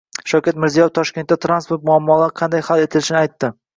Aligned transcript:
Shavkat 0.29 0.55
Mirziyoyev 0.61 0.93
Toshkentda 0.95 1.37
transport 1.47 1.85
muammolari 1.91 2.35
qanday 2.41 2.65
hal 2.71 2.83
etilishini 2.87 3.21
aytdi 3.21 3.53